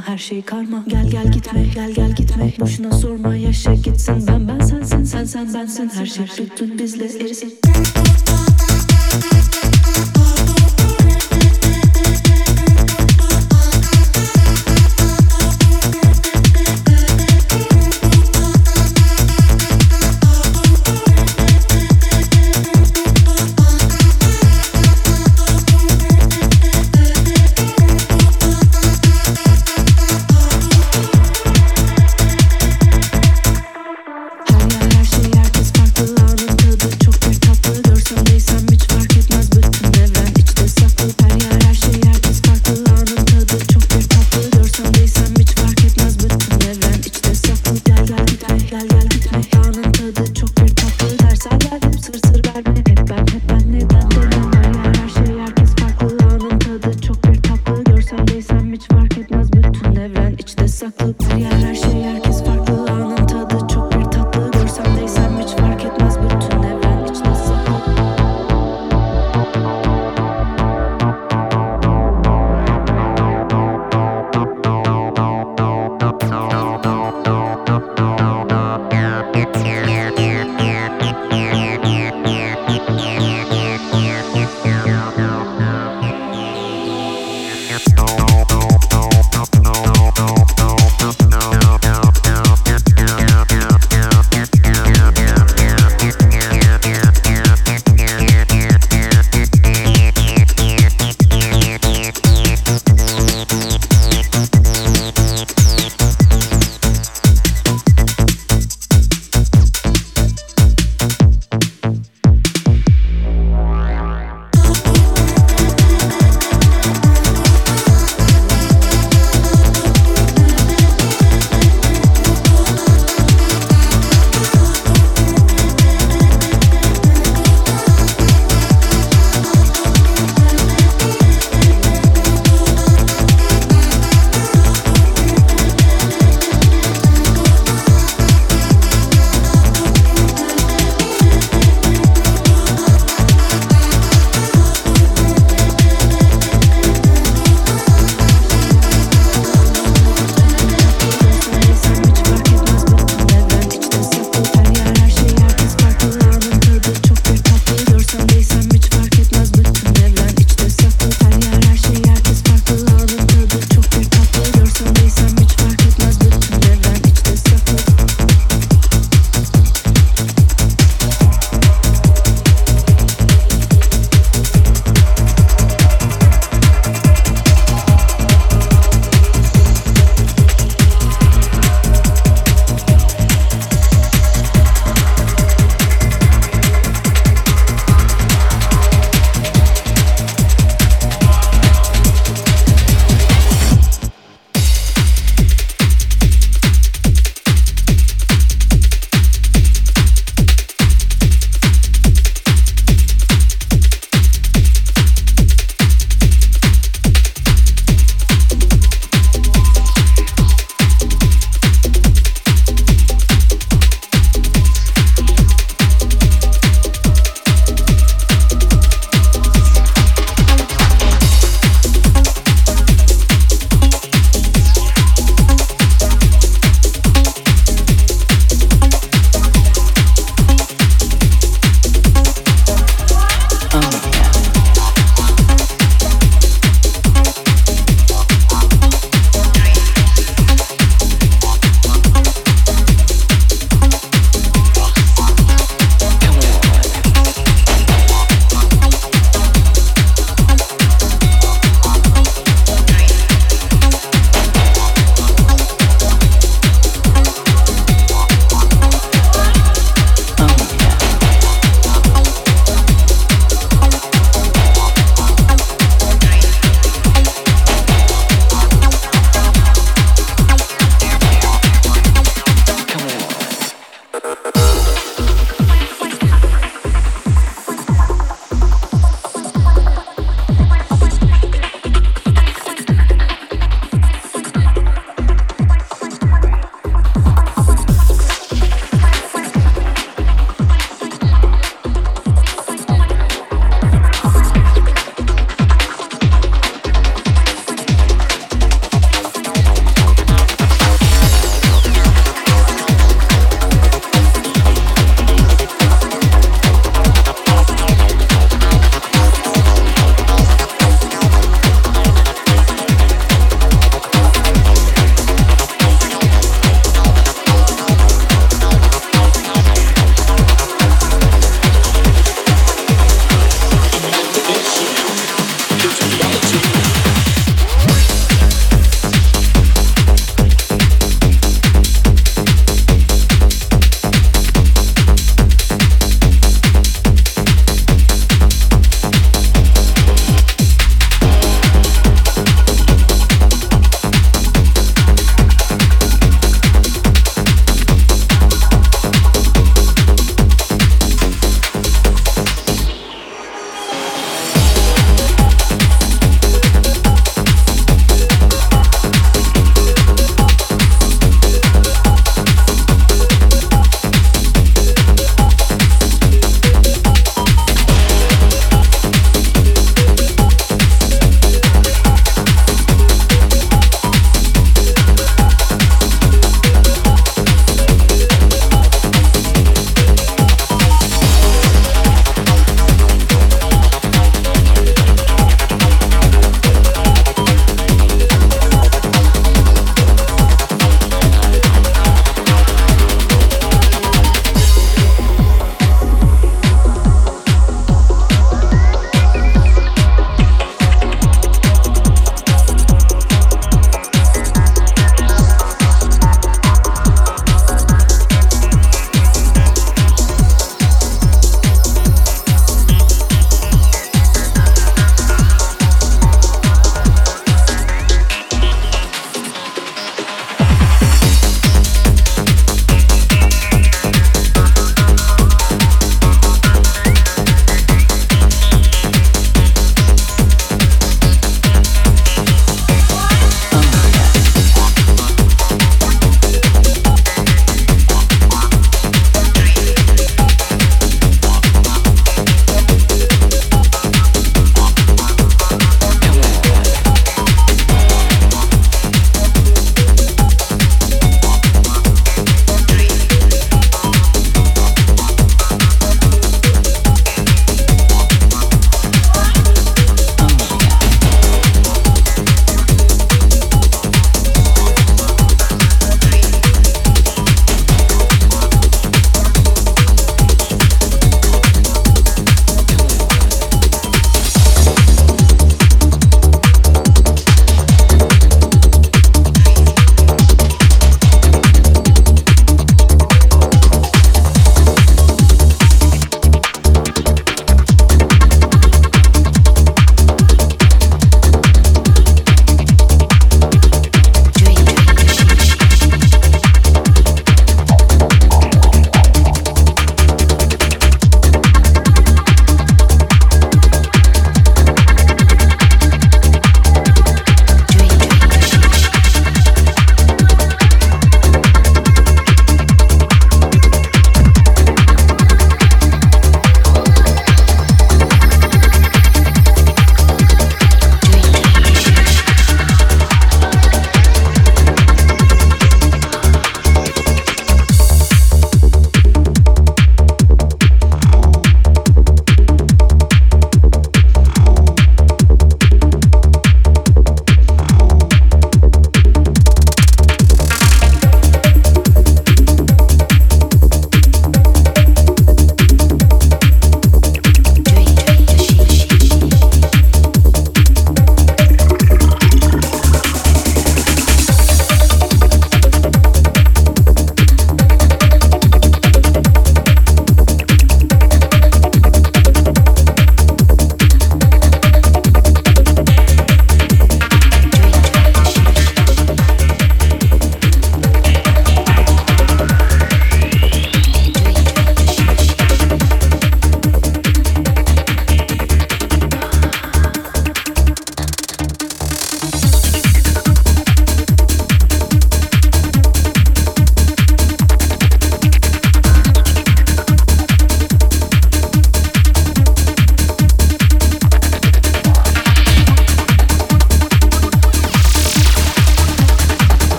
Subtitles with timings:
[0.00, 0.84] her şey karma.
[0.88, 2.52] Gel gel gitme gel gel gitme.
[2.60, 4.26] Boşuna sorma yaşa gitsin.
[4.26, 5.88] Ben ben sensin sen sen bensin.
[5.88, 7.04] Her şey tuttun bizle.
[7.04, 7.58] Erisin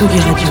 [0.00, 0.48] Radio.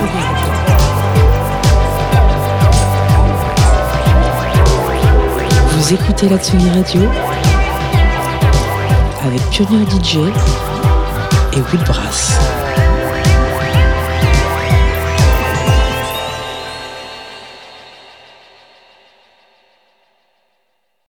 [5.70, 7.00] Vous écoutez la Tsugi Radio
[9.24, 10.16] avec Pionnier DJ
[11.54, 12.57] et Will Brass.